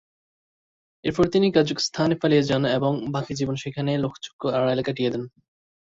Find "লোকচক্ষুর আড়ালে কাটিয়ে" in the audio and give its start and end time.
4.03-5.13